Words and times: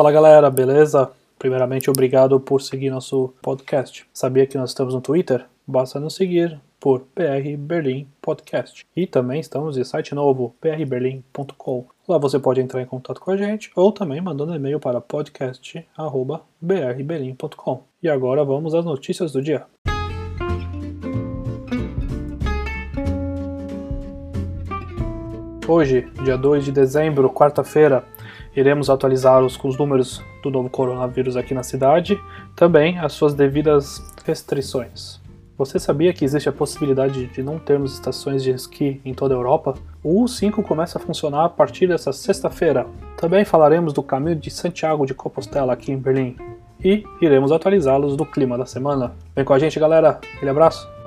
Fala 0.00 0.12
galera, 0.12 0.48
beleza? 0.48 1.10
Primeiramente, 1.38 1.90
obrigado 1.90 2.40
por 2.40 2.62
seguir 2.62 2.88
nosso 2.88 3.34
podcast. 3.42 4.06
Sabia 4.14 4.46
que 4.46 4.56
nós 4.56 4.70
estamos 4.70 4.94
no 4.94 5.00
Twitter? 5.02 5.44
Basta 5.66 6.00
nos 6.00 6.14
seguir 6.14 6.58
por 6.80 7.04
BR 7.14 7.54
Berlim 7.58 8.08
Podcast. 8.22 8.86
E 8.96 9.06
também 9.06 9.40
estamos 9.40 9.76
em 9.76 9.84
site 9.84 10.14
novo, 10.14 10.54
brberlim.com. 10.58 11.84
Lá 12.08 12.16
você 12.16 12.38
pode 12.38 12.62
entrar 12.62 12.80
em 12.80 12.86
contato 12.86 13.20
com 13.20 13.30
a 13.30 13.36
gente 13.36 13.70
ou 13.76 13.92
também 13.92 14.22
mandando 14.22 14.54
e-mail 14.54 14.80
para 14.80 15.02
podcast@brberlim.com. 15.02 17.82
E 18.02 18.08
agora 18.08 18.42
vamos 18.42 18.74
às 18.74 18.86
notícias 18.86 19.32
do 19.32 19.42
dia. 19.42 19.66
Hoje, 25.68 26.08
dia 26.24 26.38
2 26.38 26.64
de 26.64 26.72
dezembro, 26.72 27.28
quarta-feira, 27.28 28.02
iremos 28.54 28.90
atualizá-los 28.90 29.56
com 29.56 29.68
os 29.68 29.76
números 29.76 30.22
do 30.42 30.50
novo 30.50 30.68
coronavírus 30.70 31.36
aqui 31.36 31.54
na 31.54 31.62
cidade, 31.62 32.20
também 32.56 32.98
as 32.98 33.12
suas 33.12 33.34
devidas 33.34 34.02
restrições. 34.24 35.20
Você 35.60 35.78
sabia 35.78 36.12
que 36.14 36.24
existe 36.24 36.48
a 36.48 36.52
possibilidade 36.52 37.26
de 37.26 37.42
não 37.42 37.58
termos 37.58 37.92
estações 37.92 38.42
de 38.42 38.50
esqui 38.50 38.98
em 39.04 39.12
toda 39.12 39.34
a 39.34 39.36
Europa? 39.36 39.74
O 40.02 40.24
U5 40.24 40.62
começa 40.62 40.96
a 40.96 41.00
funcionar 41.00 41.44
a 41.44 41.48
partir 41.50 41.86
desta 41.86 42.14
sexta-feira. 42.14 42.86
Também 43.18 43.44
falaremos 43.44 43.92
do 43.92 44.02
caminho 44.02 44.36
de 44.36 44.50
Santiago 44.50 45.04
de 45.04 45.12
Compostela 45.12 45.74
aqui 45.74 45.92
em 45.92 45.98
Berlim. 45.98 46.34
E 46.82 47.04
iremos 47.20 47.52
atualizá-los 47.52 48.16
do 48.16 48.24
clima 48.24 48.56
da 48.56 48.64
semana. 48.64 49.12
Vem 49.36 49.44
com 49.44 49.52
a 49.52 49.58
gente, 49.58 49.78
galera. 49.78 50.18
Aquele 50.34 50.50
abraço. 50.50 50.99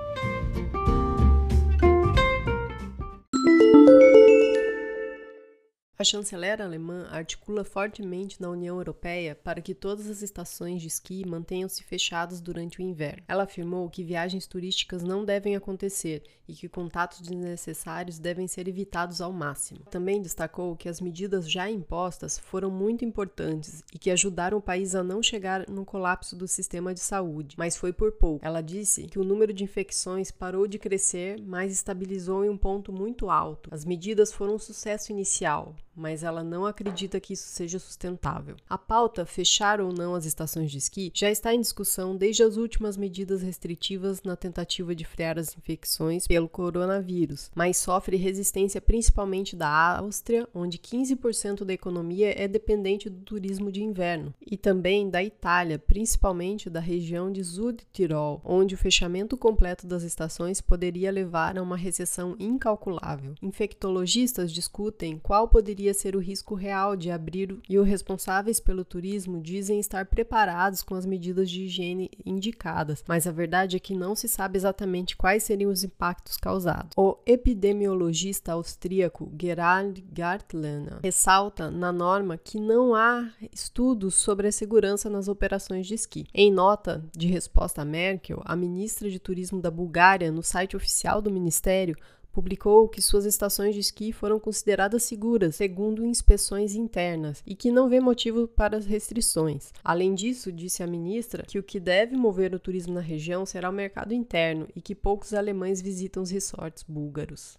A 5.95 6.03
chanceler 6.03 6.59
alemã 6.59 7.07
articula 7.11 7.63
fortemente 7.63 8.41
na 8.41 8.49
União 8.49 8.77
Europeia 8.77 9.35
para 9.35 9.61
que 9.61 9.75
todas 9.75 10.09
as 10.09 10.23
estações 10.23 10.81
de 10.81 10.87
esqui 10.87 11.23
mantenham-se 11.23 11.83
fechadas 11.83 12.41
durante 12.41 12.79
o 12.79 12.81
inverno. 12.81 13.21
Ela 13.27 13.43
afirmou 13.43 13.87
que 13.87 14.03
viagens 14.03 14.47
turísticas 14.47 15.03
não 15.03 15.23
devem 15.23 15.55
acontecer 15.55 16.23
e 16.47 16.53
que 16.53 16.67
contatos 16.67 17.21
desnecessários 17.21 18.17
devem 18.17 18.47
ser 18.47 18.67
evitados 18.67 19.21
ao 19.21 19.31
máximo. 19.31 19.81
Também 19.91 20.19
destacou 20.19 20.75
que 20.75 20.89
as 20.89 20.99
medidas 20.99 21.49
já 21.49 21.69
impostas 21.69 22.39
foram 22.39 22.71
muito 22.71 23.05
importantes 23.05 23.83
e 23.93 23.99
que 23.99 24.09
ajudaram 24.09 24.57
o 24.57 24.61
país 24.61 24.95
a 24.95 25.03
não 25.03 25.21
chegar 25.21 25.69
no 25.69 25.85
colapso 25.85 26.35
do 26.35 26.47
sistema 26.47 26.91
de 26.91 26.99
saúde, 26.99 27.55
mas 27.57 27.77
foi 27.77 27.93
por 27.93 28.11
pouco. 28.13 28.43
Ela 28.43 28.61
disse 28.61 29.03
que 29.03 29.19
o 29.19 29.23
número 29.23 29.53
de 29.53 29.63
infecções 29.63 30.31
parou 30.31 30.67
de 30.67 30.79
crescer, 30.79 31.39
mas 31.39 31.71
estabilizou 31.71 32.43
em 32.43 32.49
um 32.49 32.57
ponto 32.57 32.91
muito 32.91 33.29
alto. 33.29 33.69
As 33.71 33.85
medidas 33.85 34.33
foram 34.33 34.55
um 34.55 34.59
sucesso 34.59 35.11
inicial, 35.11 35.75
mas 35.95 36.23
ela 36.23 36.43
não 36.43 36.65
acredita 36.65 37.19
que 37.19 37.33
isso 37.33 37.47
seja 37.47 37.79
sustentável. 37.79 38.55
A 38.69 38.77
pauta 38.77 39.25
fechar 39.25 39.79
ou 39.79 39.93
não 39.93 40.15
as 40.15 40.25
estações 40.25 40.71
de 40.71 40.77
esqui 40.77 41.11
já 41.13 41.29
está 41.29 41.53
em 41.53 41.61
discussão 41.61 42.15
desde 42.15 42.43
as 42.43 42.57
últimas 42.57 42.97
medidas 42.97 43.41
restritivas 43.41 44.21
na 44.23 44.35
tentativa 44.35 44.95
de 44.95 45.05
frear 45.05 45.37
as 45.37 45.55
infecções 45.57 46.27
pelo 46.27 46.49
coronavírus, 46.49 47.51
mas 47.55 47.77
sofre 47.77 48.17
resistência 48.17 48.81
principalmente 48.81 49.55
da 49.55 49.97
Áustria, 49.97 50.47
onde 50.53 50.77
15% 50.77 51.63
da 51.63 51.73
economia 51.73 52.33
é 52.37 52.47
dependente 52.47 53.09
do 53.09 53.21
turismo 53.21 53.71
de 53.71 53.83
inverno, 53.83 54.33
e 54.45 54.57
também 54.57 55.09
da 55.09 55.23
Itália, 55.23 55.77
principalmente 55.77 56.69
da 56.69 56.79
região 56.79 57.31
de 57.31 57.43
Südtirol, 57.43 58.41
onde 58.43 58.75
o 58.75 58.77
fechamento 58.77 59.37
completo 59.37 59.85
das 59.85 60.03
estações 60.03 60.61
poderia 60.61 61.11
levar 61.11 61.57
a 61.57 61.61
uma 61.61 61.77
recessão 61.77 62.35
incalculável. 62.39 63.35
Infectologistas 63.41 64.51
discutem 64.51 65.19
qual 65.19 65.47
poderia 65.47 65.82
poderia 65.83 65.93
ser 65.93 66.15
o 66.15 66.19
risco 66.19 66.55
real 66.55 66.95
de 66.95 67.11
abrir 67.11 67.57
e 67.67 67.77
os 67.77 67.85
responsáveis 67.85 68.59
pelo 68.59 68.85
turismo 68.85 69.41
dizem 69.41 69.79
estar 69.79 70.05
preparados 70.05 70.81
com 70.81 70.95
as 70.95 71.05
medidas 71.05 71.49
de 71.49 71.63
higiene 71.63 72.09
indicadas, 72.25 73.03
mas 73.05 73.27
a 73.27 73.31
verdade 73.31 73.75
é 73.75 73.79
que 73.79 73.93
não 73.93 74.15
se 74.15 74.29
sabe 74.29 74.57
exatamente 74.57 75.17
quais 75.17 75.43
seriam 75.43 75.71
os 75.71 75.83
impactos 75.83 76.37
causados. 76.37 76.91
O 76.95 77.17
epidemiologista 77.25 78.53
austríaco 78.53 79.29
Gerald 79.39 80.01
Gartlener 80.11 80.99
ressalta 81.03 81.69
na 81.69 81.91
norma 81.91 82.37
que 82.37 82.59
não 82.59 82.95
há 82.95 83.29
estudos 83.51 84.15
sobre 84.15 84.47
a 84.47 84.51
segurança 84.51 85.09
nas 85.09 85.27
operações 85.27 85.85
de 85.85 85.95
esqui. 85.95 86.25
Em 86.33 86.51
nota 86.51 87.03
de 87.11 87.27
resposta 87.27 87.81
a 87.81 87.85
Merkel, 87.85 88.41
a 88.45 88.55
ministra 88.55 89.09
de 89.09 89.19
Turismo 89.19 89.61
da 89.61 89.71
Bulgária, 89.71 90.31
no 90.31 90.43
site 90.43 90.77
oficial 90.77 91.21
do 91.21 91.31
ministério, 91.31 91.97
publicou 92.33 92.89
que 92.89 93.01
suas 93.01 93.25
estações 93.25 93.75
de 93.75 93.79
esqui 93.79 94.11
foram 94.11 94.39
consideradas 94.39 95.03
seguras, 95.03 95.55
segundo 95.55 96.03
inspeções 96.03 96.75
internas, 96.75 97.43
e 97.45 97.55
que 97.55 97.71
não 97.71 97.87
vê 97.87 97.99
motivo 97.99 98.47
para 98.47 98.75
as 98.75 98.85
restrições. 98.85 99.71
Além 99.83 100.15
disso, 100.15 100.51
disse 100.51 100.81
a 100.81 100.87
ministra 100.87 101.43
que 101.47 101.59
o 101.59 101.63
que 101.63 101.79
deve 101.79 102.17
mover 102.17 102.55
o 102.55 102.59
turismo 102.59 102.95
na 102.95 103.01
região 103.01 103.45
será 103.45 103.69
o 103.69 103.73
mercado 103.73 104.13
interno 104.13 104.67
e 104.75 104.81
que 104.81 104.95
poucos 104.95 105.33
alemães 105.33 105.79
visitam 105.81 106.23
os 106.23 106.31
resorts 106.31 106.83
búlgaros. 106.83 107.53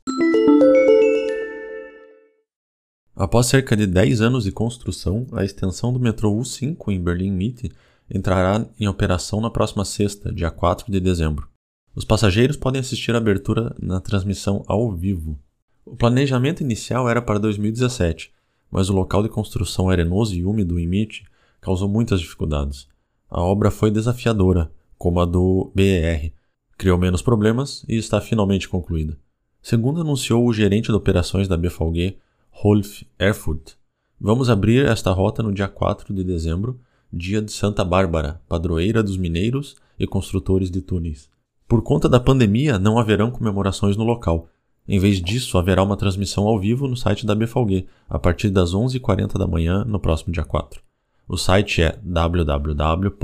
Após 3.14 3.46
cerca 3.46 3.76
de 3.76 3.86
10 3.86 4.20
anos 4.20 4.42
de 4.42 4.50
construção, 4.50 5.24
a 5.32 5.44
extensão 5.44 5.92
do 5.92 6.00
metrô 6.00 6.34
U5 6.34 6.88
em 6.88 7.00
Berlim-Mitte 7.00 7.70
entrará 8.10 8.66
em 8.78 8.88
operação 8.88 9.40
na 9.40 9.50
próxima 9.50 9.84
sexta, 9.84 10.32
dia 10.32 10.50
4 10.50 10.90
de 10.90 10.98
dezembro. 10.98 11.53
Os 11.94 12.04
passageiros 12.04 12.56
podem 12.56 12.80
assistir 12.80 13.14
a 13.14 13.18
abertura 13.18 13.74
na 13.80 14.00
transmissão 14.00 14.64
ao 14.66 14.90
vivo. 14.90 15.38
O 15.86 15.94
planejamento 15.94 16.60
inicial 16.60 17.08
era 17.08 17.22
para 17.22 17.38
2017, 17.38 18.32
mas 18.68 18.90
o 18.90 18.92
local 18.92 19.22
de 19.22 19.28
construção 19.28 19.88
arenoso 19.88 20.34
e 20.34 20.44
úmido 20.44 20.78
em 20.78 20.84
MIT 20.84 21.24
causou 21.60 21.88
muitas 21.88 22.20
dificuldades. 22.20 22.88
A 23.30 23.40
obra 23.40 23.70
foi 23.70 23.92
desafiadora, 23.92 24.72
como 24.98 25.20
a 25.20 25.24
do 25.24 25.70
BER, 25.72 26.32
criou 26.76 26.98
menos 26.98 27.22
problemas 27.22 27.84
e 27.88 27.96
está 27.96 28.20
finalmente 28.20 28.68
concluída. 28.68 29.16
Segundo 29.62 30.00
anunciou 30.00 30.44
o 30.44 30.52
gerente 30.52 30.86
de 30.86 30.92
operações 30.92 31.46
da 31.46 31.56
BVG, 31.56 32.18
Rolf 32.50 33.02
Erfurt, 33.18 33.74
vamos 34.20 34.50
abrir 34.50 34.84
esta 34.86 35.12
rota 35.12 35.42
no 35.42 35.52
dia 35.52 35.68
4 35.68 36.12
de 36.12 36.24
dezembro, 36.24 36.80
dia 37.12 37.40
de 37.40 37.52
Santa 37.52 37.84
Bárbara, 37.84 38.42
padroeira 38.48 39.02
dos 39.02 39.16
mineiros 39.16 39.76
e 39.98 40.06
construtores 40.06 40.70
de 40.70 40.80
túneis. 40.80 41.32
Por 41.66 41.82
conta 41.82 42.08
da 42.08 42.20
pandemia, 42.20 42.78
não 42.78 42.98
haverão 42.98 43.30
comemorações 43.30 43.96
no 43.96 44.04
local. 44.04 44.48
Em 44.86 44.98
vez 44.98 45.20
disso, 45.20 45.56
haverá 45.56 45.82
uma 45.82 45.96
transmissão 45.96 46.46
ao 46.46 46.58
vivo 46.58 46.86
no 46.86 46.96
site 46.96 47.24
da 47.24 47.34
BFalgue, 47.34 47.86
a 48.08 48.18
partir 48.18 48.50
das 48.50 48.74
11h40 48.74 49.38
da 49.38 49.46
manhã 49.46 49.82
no 49.84 49.98
próximo 49.98 50.32
dia 50.32 50.44
4. 50.44 50.82
O 51.26 51.38
site 51.38 51.82
é 51.82 51.98
www.bvg.de. 52.02 53.14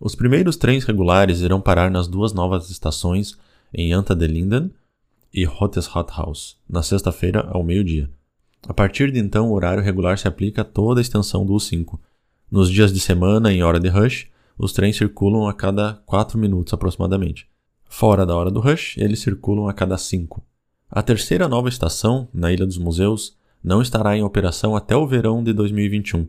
Os 0.00 0.14
primeiros 0.14 0.56
trens 0.56 0.84
regulares 0.84 1.40
irão 1.40 1.60
parar 1.60 1.90
nas 1.90 2.08
duas 2.08 2.32
novas 2.32 2.70
estações 2.70 3.36
em 3.74 3.92
Anta 3.92 4.14
de 4.14 4.26
Linden 4.26 4.70
e 5.34 5.44
House, 5.44 6.56
na 6.68 6.82
sexta-feira 6.82 7.46
ao 7.50 7.62
meio-dia. 7.62 8.08
A 8.66 8.72
partir 8.72 9.12
de 9.12 9.18
então, 9.18 9.50
o 9.50 9.54
horário 9.54 9.82
regular 9.82 10.16
se 10.18 10.26
aplica 10.26 10.62
a 10.62 10.64
toda 10.64 11.00
a 11.00 11.02
extensão 11.02 11.44
do 11.44 11.52
U5. 11.54 11.98
Nos 12.50 12.70
dias 12.70 12.90
de 12.92 13.00
semana, 13.00 13.52
em 13.52 13.62
hora 13.62 13.78
de 13.78 13.88
rush, 13.88 14.28
os 14.58 14.72
trens 14.72 14.96
circulam 14.96 15.46
a 15.46 15.54
cada 15.54 15.94
4 16.04 16.36
minutos 16.36 16.74
aproximadamente. 16.74 17.46
Fora 17.88 18.26
da 18.26 18.36
hora 18.36 18.50
do 18.50 18.60
rush, 18.60 18.98
eles 18.98 19.20
circulam 19.20 19.68
a 19.68 19.72
cada 19.72 19.96
5. 19.96 20.42
A 20.90 21.02
terceira 21.02 21.48
nova 21.48 21.68
estação, 21.68 22.28
na 22.32 22.52
Ilha 22.52 22.66
dos 22.66 22.78
Museus, 22.78 23.36
não 23.62 23.80
estará 23.80 24.16
em 24.16 24.22
operação 24.22 24.74
até 24.74 24.96
o 24.96 25.06
verão 25.06 25.42
de 25.42 25.52
2021. 25.52 26.28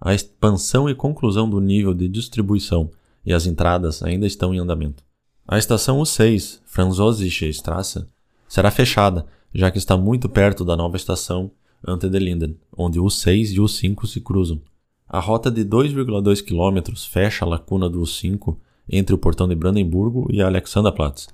A 0.00 0.14
expansão 0.14 0.88
e 0.88 0.94
conclusão 0.94 1.48
do 1.48 1.60
nível 1.60 1.94
de 1.94 2.08
distribuição 2.08 2.90
e 3.24 3.32
as 3.32 3.46
entradas 3.46 4.02
ainda 4.02 4.26
estão 4.26 4.54
em 4.54 4.58
andamento. 4.58 5.04
A 5.46 5.58
estação 5.58 6.00
U6, 6.00 6.60
Franzosische 6.64 7.48
Straße, 7.48 8.04
será 8.48 8.70
fechada, 8.70 9.26
já 9.54 9.70
que 9.70 9.78
está 9.78 9.96
muito 9.96 10.28
perto 10.28 10.64
da 10.64 10.76
nova 10.76 10.96
estação 10.96 11.50
Ante 11.86 12.08
de 12.08 12.18
Linden, 12.18 12.58
onde 12.76 13.00
o 13.00 13.04
U6 13.04 13.54
e 13.54 13.60
o 13.60 13.64
U5 13.64 14.06
se 14.06 14.20
cruzam. 14.20 14.60
A 15.12 15.18
rota 15.18 15.50
de 15.50 15.64
2,2 15.64 16.40
km 16.40 16.94
fecha 17.10 17.44
a 17.44 17.48
lacuna 17.48 17.90
do 17.90 18.00
U5 18.00 18.56
entre 18.88 19.12
o 19.12 19.18
portão 19.18 19.48
de 19.48 19.56
Brandemburgo 19.56 20.28
e 20.30 20.40
a 20.40 20.46
Alexanderplatz, 20.46 21.26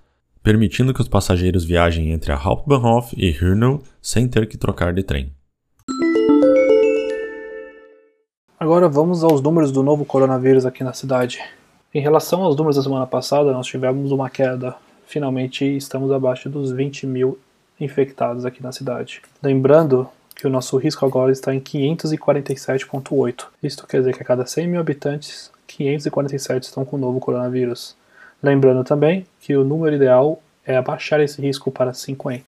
permitindo 0.42 0.94
que 0.94 1.02
os 1.02 1.08
passageiros 1.08 1.62
viajem 1.62 2.10
entre 2.10 2.32
a 2.32 2.36
Hauptbahnhof 2.36 3.14
e 3.14 3.28
Hürnel 3.28 3.82
sem 4.00 4.26
ter 4.28 4.48
que 4.48 4.56
trocar 4.56 4.94
de 4.94 5.02
trem. 5.02 5.30
Agora 8.58 8.88
vamos 8.88 9.22
aos 9.22 9.42
números 9.42 9.70
do 9.70 9.82
novo 9.82 10.06
coronavírus 10.06 10.64
aqui 10.64 10.82
na 10.82 10.94
cidade. 10.94 11.38
Em 11.92 12.00
relação 12.00 12.42
aos 12.44 12.56
números 12.56 12.76
da 12.76 12.82
semana 12.82 13.06
passada, 13.06 13.52
nós 13.52 13.66
tivemos 13.66 14.10
uma 14.10 14.30
queda. 14.30 14.74
Finalmente 15.06 15.66
estamos 15.76 16.10
abaixo 16.10 16.48
dos 16.48 16.72
20 16.72 17.06
mil 17.06 17.38
infectados 17.78 18.46
aqui 18.46 18.62
na 18.62 18.72
cidade. 18.72 19.20
Lembrando 19.42 20.08
que 20.36 20.46
o 20.46 20.50
nosso 20.50 20.76
risco 20.76 21.04
agora 21.06 21.32
está 21.32 21.54
em 21.54 21.60
547,8. 21.60 23.46
Isto 23.62 23.86
quer 23.86 24.00
dizer 24.00 24.14
que 24.14 24.22
a 24.22 24.26
cada 24.26 24.44
100 24.44 24.68
mil 24.68 24.80
habitantes, 24.80 25.50
547 25.66 26.64
estão 26.64 26.84
com 26.84 26.96
o 26.96 26.98
novo 26.98 27.18
coronavírus. 27.18 27.96
Lembrando 28.42 28.84
também 28.84 29.26
que 29.40 29.56
o 29.56 29.64
número 29.64 29.96
ideal 29.96 30.40
é 30.64 30.76
abaixar 30.76 31.20
esse 31.20 31.40
risco 31.40 31.72
para 31.72 31.94
50. 31.94 32.44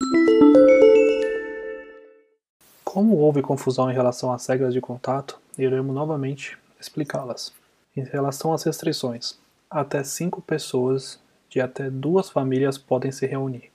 Como 2.84 3.18
houve 3.18 3.44
confusão 3.44 3.92
em 3.92 3.94
relação 3.94 4.34
às 4.34 4.48
regras 4.48 4.74
de 4.74 4.82
contato, 4.82 5.40
iremos 5.56 5.94
novamente 5.94 6.58
explicá-las. 6.82 7.54
Em 7.96 8.04
relação 8.04 8.52
às 8.52 8.64
restrições, 8.64 9.38
até 9.70 10.04
cinco 10.04 10.42
pessoas 10.42 11.20
de 11.50 11.62
até 11.62 11.90
duas 11.90 12.32
famílias 12.32 12.80
podem 12.80 13.12
se 13.12 13.28
reunir. 13.28 13.70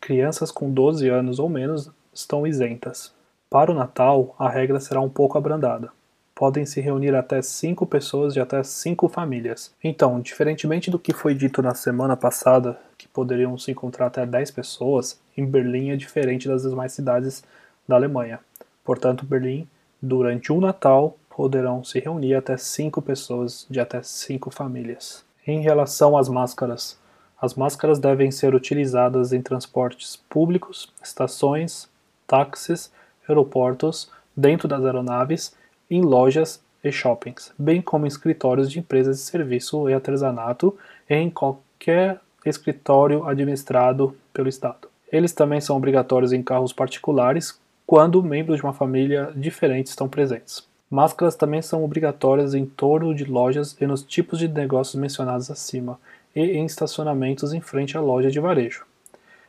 Crianças 0.00 0.50
com 0.50 0.70
12 0.70 1.06
anos 1.08 1.38
ou 1.38 1.50
menos 1.50 1.90
estão 2.14 2.46
isentas. 2.46 3.12
Para 3.52 3.70
o 3.70 3.74
Natal, 3.74 4.34
a 4.38 4.48
regra 4.48 4.80
será 4.80 5.02
um 5.02 5.10
pouco 5.10 5.36
abrandada. 5.36 5.90
Podem 6.34 6.64
se 6.64 6.80
reunir 6.80 7.14
até 7.14 7.42
cinco 7.42 7.84
pessoas 7.84 8.32
de 8.32 8.40
até 8.40 8.62
cinco 8.62 9.10
famílias. 9.10 9.74
Então, 9.84 10.20
diferentemente 10.20 10.90
do 10.90 10.98
que 10.98 11.12
foi 11.12 11.34
dito 11.34 11.60
na 11.60 11.74
semana 11.74 12.16
passada, 12.16 12.80
que 12.96 13.06
poderiam 13.06 13.58
se 13.58 13.70
encontrar 13.70 14.06
até 14.06 14.24
10 14.24 14.52
pessoas, 14.52 15.20
em 15.36 15.44
Berlim 15.44 15.90
é 15.90 15.96
diferente 15.96 16.48
das 16.48 16.62
demais 16.62 16.94
cidades 16.94 17.44
da 17.86 17.94
Alemanha. 17.94 18.40
Portanto, 18.82 19.26
Berlim, 19.26 19.68
durante 20.00 20.50
um 20.50 20.58
Natal, 20.58 21.18
poderão 21.28 21.84
se 21.84 22.00
reunir 22.00 22.34
até 22.34 22.56
cinco 22.56 23.02
pessoas 23.02 23.66
de 23.68 23.78
até 23.78 24.02
cinco 24.02 24.50
famílias. 24.50 25.26
Em 25.46 25.60
relação 25.60 26.16
às 26.16 26.26
máscaras, 26.26 26.98
as 27.38 27.52
máscaras 27.52 27.98
devem 27.98 28.30
ser 28.30 28.54
utilizadas 28.54 29.30
em 29.30 29.42
transportes 29.42 30.16
públicos, 30.30 30.90
estações, 31.02 31.86
táxis, 32.26 32.90
aeroportos, 33.28 34.10
dentro 34.36 34.66
das 34.66 34.84
aeronaves, 34.84 35.54
em 35.90 36.00
lojas 36.02 36.62
e 36.82 36.90
shoppings, 36.90 37.52
bem 37.58 37.80
como 37.80 38.06
em 38.06 38.08
escritórios 38.08 38.70
de 38.70 38.78
empresas 38.78 39.18
de 39.18 39.22
serviço 39.22 39.88
e 39.88 39.94
artesanato 39.94 40.76
em 41.08 41.30
qualquer 41.30 42.20
escritório 42.44 43.26
administrado 43.26 44.16
pelo 44.32 44.48
Estado. 44.48 44.88
Eles 45.10 45.32
também 45.32 45.60
são 45.60 45.76
obrigatórios 45.76 46.32
em 46.32 46.42
carros 46.42 46.72
particulares 46.72 47.60
quando 47.86 48.22
membros 48.22 48.56
de 48.56 48.62
uma 48.64 48.72
família 48.72 49.30
diferente 49.36 49.88
estão 49.88 50.08
presentes. 50.08 50.66
Máscaras 50.90 51.36
também 51.36 51.62
são 51.62 51.84
obrigatórias 51.84 52.54
em 52.54 52.66
torno 52.66 53.14
de 53.14 53.24
lojas 53.24 53.76
e 53.80 53.86
nos 53.86 54.02
tipos 54.02 54.38
de 54.38 54.48
negócios 54.48 54.94
mencionados 54.94 55.50
acima, 55.50 55.98
e 56.34 56.40
em 56.40 56.64
estacionamentos 56.64 57.52
em 57.52 57.60
frente 57.60 57.96
à 57.96 58.00
loja 58.00 58.30
de 58.30 58.40
varejo. 58.40 58.84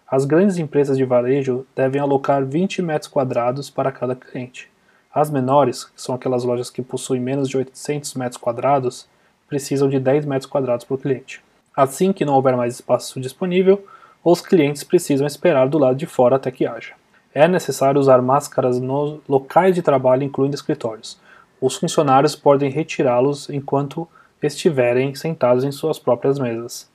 As 0.09 0.25
grandes 0.25 0.57
empresas 0.57 0.97
de 0.97 1.05
varejo 1.05 1.65
devem 1.75 2.01
alocar 2.01 2.45
20 2.45 2.81
metros 2.81 3.09
quadrados 3.09 3.69
para 3.69 3.91
cada 3.91 4.15
cliente. 4.15 4.69
As 5.13 5.29
menores, 5.29 5.85
que 5.85 6.01
são 6.01 6.15
aquelas 6.15 6.43
lojas 6.43 6.69
que 6.69 6.81
possuem 6.81 7.21
menos 7.21 7.47
de 7.47 7.57
800 7.57 8.13
metros 8.15 8.37
quadrados, 8.37 9.07
precisam 9.47 9.89
de 9.89 9.99
10 9.99 10.25
metros 10.25 10.49
quadrados 10.49 10.85
por 10.85 10.99
cliente. 10.99 11.43
Assim 11.75 12.13
que 12.13 12.25
não 12.25 12.33
houver 12.33 12.55
mais 12.55 12.75
espaço 12.75 13.19
disponível, 13.19 13.85
os 14.23 14.41
clientes 14.41 14.83
precisam 14.83 15.27
esperar 15.27 15.67
do 15.67 15.77
lado 15.77 15.95
de 15.95 16.05
fora 16.05 16.35
até 16.35 16.49
que 16.51 16.65
haja. 16.65 16.93
É 17.33 17.47
necessário 17.47 17.99
usar 17.99 18.21
máscaras 18.21 18.79
nos 18.79 19.19
locais 19.27 19.73
de 19.73 19.81
trabalho, 19.81 20.23
incluindo 20.23 20.55
escritórios. 20.55 21.19
Os 21.59 21.75
funcionários 21.75 22.35
podem 22.35 22.69
retirá-los 22.69 23.49
enquanto 23.49 24.07
estiverem 24.41 25.15
sentados 25.15 25.63
em 25.63 25.71
suas 25.71 25.97
próprias 25.97 26.37
mesas. 26.37 26.92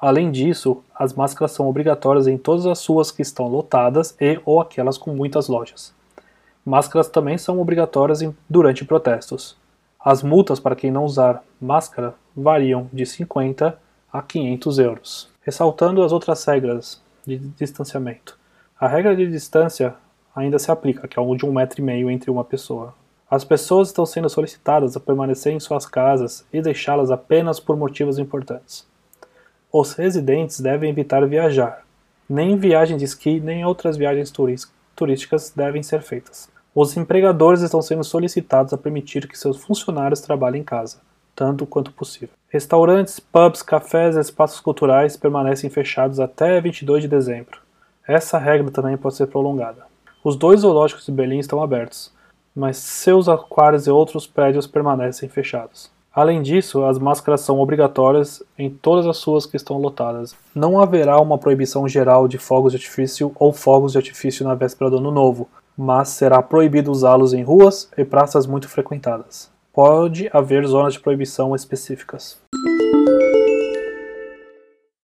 Além 0.00 0.30
disso, 0.30 0.82
as 0.94 1.12
máscaras 1.12 1.52
são 1.52 1.68
obrigatórias 1.68 2.26
em 2.26 2.38
todas 2.38 2.64
as 2.64 2.78
suas 2.78 3.10
que 3.10 3.20
estão 3.20 3.48
lotadas 3.48 4.16
e 4.18 4.40
ou 4.46 4.58
aquelas 4.58 4.96
com 4.96 5.14
muitas 5.14 5.46
lojas. 5.46 5.94
Máscaras 6.64 7.08
também 7.08 7.36
são 7.36 7.60
obrigatórias 7.60 8.20
durante 8.48 8.84
protestos. 8.84 9.58
As 10.02 10.22
multas 10.22 10.58
para 10.58 10.74
quem 10.74 10.90
não 10.90 11.04
usar 11.04 11.44
máscara 11.60 12.14
variam 12.34 12.88
de 12.90 13.04
50 13.04 13.78
a 14.10 14.22
500 14.22 14.78
euros. 14.78 15.28
Ressaltando 15.42 16.02
as 16.02 16.12
outras 16.12 16.42
regras 16.46 17.02
de 17.26 17.36
distanciamento. 17.38 18.38
A 18.78 18.88
regra 18.88 19.14
de 19.14 19.26
distância 19.26 19.94
ainda 20.34 20.58
se 20.58 20.70
aplica, 20.70 21.06
que 21.06 21.20
é 21.20 21.36
de 21.36 21.44
um 21.44 21.52
metro 21.52 21.82
e 21.82 21.84
meio 21.84 22.10
entre 22.10 22.30
uma 22.30 22.44
pessoa. 22.44 22.94
As 23.30 23.44
pessoas 23.44 23.88
estão 23.88 24.06
sendo 24.06 24.30
solicitadas 24.30 24.96
a 24.96 25.00
permanecer 25.00 25.52
em 25.52 25.60
suas 25.60 25.84
casas 25.84 26.46
e 26.50 26.62
deixá-las 26.62 27.10
apenas 27.10 27.60
por 27.60 27.76
motivos 27.76 28.18
importantes. 28.18 28.88
Os 29.72 29.92
residentes 29.92 30.58
devem 30.58 30.90
evitar 30.90 31.24
viajar. 31.28 31.84
Nem 32.28 32.56
viagem 32.56 32.96
de 32.96 33.04
esqui 33.04 33.38
nem 33.38 33.64
outras 33.64 33.96
viagens 33.96 34.32
turísticas 34.96 35.52
devem 35.54 35.80
ser 35.80 36.02
feitas. 36.02 36.50
Os 36.74 36.96
empregadores 36.96 37.62
estão 37.62 37.80
sendo 37.80 38.02
solicitados 38.02 38.72
a 38.72 38.78
permitir 38.78 39.28
que 39.28 39.38
seus 39.38 39.58
funcionários 39.58 40.20
trabalhem 40.20 40.62
em 40.62 40.64
casa, 40.64 40.98
tanto 41.36 41.66
quanto 41.66 41.92
possível. 41.92 42.34
Restaurantes, 42.48 43.20
pubs, 43.20 43.62
cafés 43.62 44.16
e 44.16 44.20
espaços 44.20 44.58
culturais 44.58 45.16
permanecem 45.16 45.70
fechados 45.70 46.18
até 46.18 46.60
22 46.60 47.02
de 47.02 47.08
dezembro. 47.08 47.60
Essa 48.06 48.38
regra 48.38 48.72
também 48.72 48.96
pode 48.96 49.14
ser 49.14 49.28
prolongada. 49.28 49.86
Os 50.24 50.34
dois 50.34 50.62
zoológicos 50.62 51.06
de 51.06 51.12
Berlim 51.12 51.38
estão 51.38 51.62
abertos, 51.62 52.12
mas 52.54 52.76
seus 52.76 53.28
aquários 53.28 53.86
e 53.86 53.90
outros 53.90 54.26
prédios 54.26 54.66
permanecem 54.66 55.28
fechados. 55.28 55.92
Além 56.12 56.42
disso, 56.42 56.84
as 56.84 56.98
máscaras 56.98 57.40
são 57.42 57.60
obrigatórias 57.60 58.42
em 58.58 58.68
todas 58.68 59.06
as 59.06 59.16
suas 59.16 59.46
que 59.46 59.56
estão 59.56 59.78
lotadas. 59.78 60.34
Não 60.52 60.80
haverá 60.80 61.20
uma 61.20 61.38
proibição 61.38 61.86
geral 61.86 62.26
de 62.26 62.36
fogos 62.36 62.72
de 62.72 62.78
artifício 62.78 63.32
ou 63.36 63.52
fogos 63.52 63.92
de 63.92 63.98
artifício 63.98 64.44
na 64.44 64.54
véspera 64.54 64.90
do 64.90 64.98
Ano 64.98 65.12
Novo, 65.12 65.48
mas 65.78 66.08
será 66.08 66.42
proibido 66.42 66.90
usá-los 66.90 67.32
em 67.32 67.42
ruas 67.42 67.88
e 67.96 68.04
praças 68.04 68.44
muito 68.44 68.68
frequentadas. 68.68 69.50
Pode 69.72 70.28
haver 70.32 70.66
zonas 70.66 70.94
de 70.94 71.00
proibição 71.00 71.54
específicas. 71.54 72.40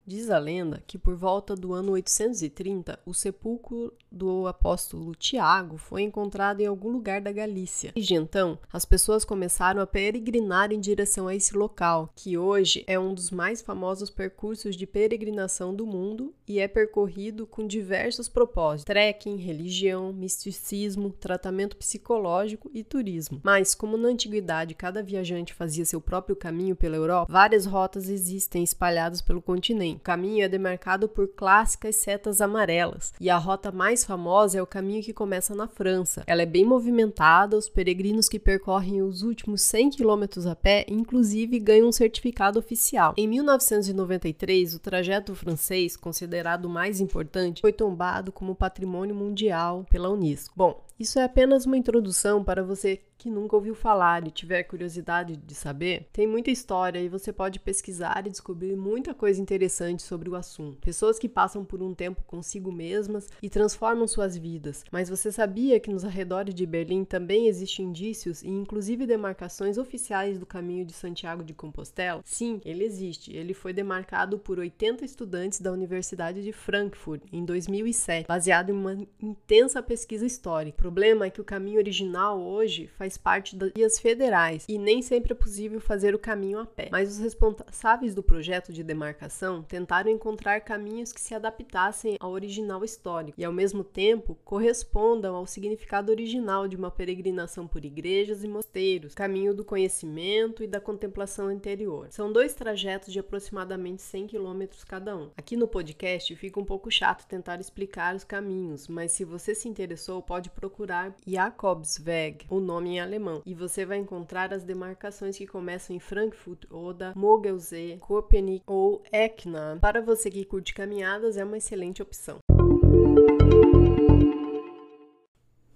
Diz 0.09 0.31
a 0.31 0.39
lenda 0.39 0.83
que 0.87 0.97
por 0.97 1.15
volta 1.15 1.55
do 1.55 1.75
ano 1.75 1.93
830, 1.93 2.99
o 3.05 3.13
sepulcro 3.13 3.93
do 4.11 4.47
apóstolo 4.47 5.15
Tiago 5.15 5.77
foi 5.77 6.01
encontrado 6.01 6.63
em 6.63 6.67
algum 6.67 6.91
lugar 6.91 7.21
da 7.21 7.31
Galícia. 7.31 7.93
Desde 7.95 8.15
então, 8.15 8.59
as 8.73 8.87
pessoas 8.87 9.23
começaram 9.23 9.83
a 9.83 9.87
peregrinar 9.87 10.73
em 10.73 10.81
direção 10.81 11.29
a 11.29 11.35
esse 11.35 11.55
local, 11.55 12.11
que 12.17 12.39
hoje 12.39 12.83
é 12.87 12.99
um 12.99 13.13
dos 13.13 13.31
mais 13.31 13.61
famosos 13.61 14.09
percursos 14.09 14.77
de 14.77 14.87
peregrinação 14.87 15.75
do 15.75 15.85
mundo 15.85 16.33
e 16.47 16.59
é 16.59 16.67
percorrido 16.67 17.47
com 17.47 17.67
diversos 17.67 18.31
propósitos: 18.31 18.87
trekking, 18.87 19.37
religião, 19.37 20.11
misticismo, 20.11 21.11
tratamento 21.11 21.77
psicológico 21.77 22.71
e 22.73 22.83
turismo. 22.83 23.43
Mas, 23.45 23.75
como 23.75 23.99
na 23.99 24.09
antiguidade 24.09 24.75
cada 24.75 25.03
viajante 25.03 25.53
fazia 25.53 25.85
seu 25.85 26.01
próprio 26.01 26.35
caminho 26.35 26.75
pela 26.75 26.97
Europa, 26.97 27.31
várias 27.31 27.67
rotas 27.67 28.09
existem 28.09 28.65
espalhadas 28.65 29.21
pelo 29.21 29.43
continente. 29.43 29.98
O 29.99 30.00
caminho 30.00 30.45
é 30.45 30.49
demarcado 30.49 31.09
por 31.09 31.27
clássicas 31.27 31.97
setas 31.97 32.41
amarelas, 32.41 33.12
e 33.21 33.29
a 33.29 33.37
rota 33.37 33.73
mais 33.73 34.05
famosa 34.05 34.56
é 34.56 34.62
o 34.62 34.67
caminho 34.67 35.03
que 35.03 35.12
começa 35.12 35.56
na 35.56 35.67
França. 35.67 36.23
Ela 36.25 36.43
é 36.43 36.47
bem 36.47 36.65
movimentada, 36.65 37.56
os 37.56 37.69
peregrinos 37.69 38.29
que 38.29 38.39
percorrem 38.39 39.03
os 39.03 39.25
últimos 39.25 39.61
100 39.62 39.91
quilômetros 39.91 40.47
a 40.47 40.55
pé, 40.55 40.87
inclusive, 40.87 41.59
ganham 41.59 41.88
um 41.88 41.93
certificado 41.93 42.61
oficial. 42.61 43.12
Em 43.17 43.26
1993, 43.26 44.76
o 44.76 44.78
trajeto 44.78 45.35
francês, 45.35 45.97
considerado 45.97 46.67
o 46.67 46.71
mais 46.71 47.00
importante, 47.00 47.61
foi 47.61 47.73
tombado 47.73 48.31
como 48.31 48.55
patrimônio 48.55 49.17
mundial 49.17 49.85
pela 49.90 50.09
Unesco. 50.09 50.55
Bom, 50.57 50.81
isso 50.99 51.19
é 51.19 51.25
apenas 51.25 51.64
uma 51.64 51.76
introdução 51.76 52.43
para 52.43 52.62
você 52.62 53.00
que 53.19 53.28
nunca 53.28 53.57
ouviu 53.57 53.75
falar 53.75 54.26
e 54.26 54.31
tiver 54.31 54.62
curiosidade 54.62 55.37
de 55.37 55.55
saber, 55.55 56.09
tem 56.12 56.26
muita 56.26 56.50
história 56.50 57.00
e 57.00 57.09
você 57.09 57.33
pode 57.33 57.59
pesquisar 57.59 58.25
e 58.25 58.31
descobrir 58.31 58.76
muita 58.76 59.12
coisa 59.12 59.40
interessante 59.40 60.02
sobre 60.02 60.31
o 60.31 60.37
assunto. 60.37 60.78
Pessoas 60.78 61.19
que 61.19 61.28
passam 61.28 61.64
por 61.64 61.83
um 61.83 61.93
tempo 61.93 62.23
consigo 62.26 62.71
mesmas 62.71 63.28
e 63.43 63.50
transformam 63.50 64.07
suas 64.07 64.37
vidas. 64.37 64.85
Mas 64.93 65.11
você 65.11 65.33
sabia 65.33 65.81
que 65.81 65.90
nos 65.90 66.05
arredores 66.05 66.55
de 66.55 66.64
Berlim 66.64 67.05
também 67.05 67.49
existem 67.49 67.87
indícios 67.87 68.43
e 68.43 68.49
inclusive 68.49 69.07
demarcações 69.07 69.78
oficiais 69.78 70.38
do 70.38 70.47
caminho 70.47 70.85
de 70.85 70.93
Santiago 70.93 71.43
de 71.43 71.52
Compostela? 71.52 72.23
Sim, 72.25 72.61
ele 72.64 72.85
existe. 72.85 73.35
Ele 73.35 73.52
foi 73.52 73.73
demarcado 73.73 74.38
por 74.38 74.61
80 74.61 75.05
estudantes 75.05 75.61
da 75.61 75.73
Universidade 75.73 76.43
de 76.43 76.52
Frankfurt 76.52 77.23
em 77.33 77.45
2007, 77.45 78.28
baseado 78.28 78.71
em 78.71 78.73
uma 78.73 78.97
intensa 79.21 79.83
pesquisa 79.83 80.25
histórica. 80.25 80.88
O 80.88 80.90
problema 80.90 81.26
é 81.26 81.30
que 81.30 81.40
o 81.40 81.45
caminho 81.45 81.78
original 81.78 82.40
hoje 82.40 82.87
faz 82.97 83.09
faz 83.09 83.16
parte 83.16 83.57
das 83.57 83.73
vias 83.75 83.99
federais 83.99 84.66
e 84.68 84.78
nem 84.78 85.00
sempre 85.00 85.33
é 85.33 85.35
possível 85.35 85.80
fazer 85.80 86.14
o 86.14 86.18
caminho 86.18 86.59
a 86.59 86.66
pé. 86.66 86.88
Mas 86.92 87.11
os 87.11 87.18
responsáveis 87.18 88.14
do 88.14 88.23
projeto 88.23 88.71
de 88.71 88.83
demarcação 88.83 89.62
tentaram 89.62 90.11
encontrar 90.11 90.61
caminhos 90.61 91.11
que 91.11 91.21
se 91.21 91.35
adaptassem 91.35 92.18
ao 92.21 92.33
original 92.33 92.85
histórico 92.85 93.40
e, 93.40 93.45
ao 93.45 93.52
mesmo 93.52 93.83
tempo, 93.83 94.37
correspondam 94.45 95.35
ao 95.35 95.47
significado 95.47 96.12
original 96.12 96.68
de 96.68 96.76
uma 96.76 96.90
peregrinação 96.90 97.66
por 97.66 97.83
igrejas 97.83 98.45
e 98.45 98.49
mosteiros, 98.49 99.14
caminho 99.14 99.54
do 99.54 99.64
conhecimento 99.64 100.62
e 100.62 100.66
da 100.66 100.80
contemplação 100.80 101.50
interior. 101.50 102.09
São 102.11 102.30
dois 102.30 102.52
trajetos 102.54 103.12
de 103.12 103.18
aproximadamente 103.18 104.02
100 104.02 104.26
quilômetros 104.26 104.85
cada 104.85 105.16
um. 105.16 105.30
Aqui 105.37 105.57
no 105.57 105.66
podcast 105.66 106.35
fica 106.37 106.61
um 106.61 106.64
pouco 106.64 106.90
chato 106.90 107.26
tentar 107.26 107.59
explicar 107.61 108.14
os 108.14 108.25
caminhos, 108.25 108.87
mas 108.87 109.12
se 109.12 109.25
você 109.25 109.54
se 109.54 109.68
interessou, 109.68 110.21
pode 110.21 110.50
procurar 110.50 110.77
procurar 110.78 111.12
Jakobsweg, 111.26 112.47
o 112.49 112.61
nome 112.61 112.90
em 112.90 113.00
alemão, 113.00 113.42
e 113.44 113.52
você 113.52 113.85
vai 113.85 113.99
encontrar 113.99 114.54
as 114.54 114.62
demarcações 114.62 115.37
que 115.37 115.44
começam 115.44 115.97
em 115.97 115.99
Frankfurt, 115.99 116.66
Oda, 116.70 117.12
Mogelsee, 117.16 117.99
Köpenick 117.99 118.62
ou 118.64 119.02
Ekna. 119.12 119.76
Para 119.80 120.00
você 120.00 120.30
que 120.30 120.44
curte 120.44 120.73
caminhadas, 120.73 121.37
é 121.37 121.44
uma 121.44 121.58
excelente 121.58 122.00
opção. 122.00 122.38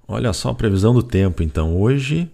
Olha 0.07 0.33
só 0.33 0.51
a 0.51 0.55
previsão 0.55 0.95
do 0.95 1.03
tempo, 1.03 1.43
então. 1.43 1.81
Hoje, 1.81 2.31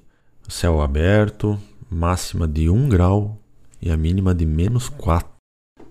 céu 0.47 0.83
aberto, 0.83 1.59
máxima 1.89 2.47
de 2.47 2.69
1 2.69 2.87
grau 2.91 3.39
e 3.81 3.91
a 3.91 3.97
mínima 3.97 4.35
de 4.35 4.45
menos 4.45 4.91
4. 4.91 5.27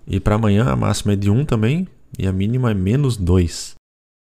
E 0.06 0.20
para 0.20 0.36
amanhã 0.36 0.66
a 0.66 0.76
máxima 0.76 1.14
é 1.14 1.16
de 1.16 1.32
1 1.32 1.44
também 1.44 1.88
e 2.20 2.28
a 2.28 2.32
mínima 2.32 2.70
é 2.70 2.76
menos 2.76 3.18
2, 3.18 3.74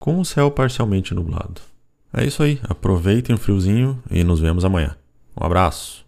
com 0.01 0.21
o 0.21 0.25
céu 0.25 0.53
parcialmente 0.53 1.13
nublado. 1.13 1.74
É 2.17 2.25
isso 2.25 2.43
aí. 2.43 2.61
Aproveitem 2.63 3.35
o 3.35 3.39
friozinho 3.39 4.01
e 4.11 4.23
nos 4.23 4.41
vemos 4.41 4.65
amanhã. 4.65 4.97
Um 5.39 5.45
abraço. 5.45 6.05